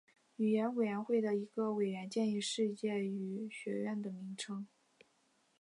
[0.37, 4.65] 语言委员会的一个委员建议了世界语学院的名称。